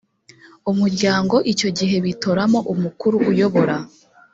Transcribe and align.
umuryango 0.71 1.35
icyo 1.51 1.69
gihe 1.77 1.95
bitoramo 2.05 2.59
umukuru 2.73 3.15
uyobora 3.29 3.75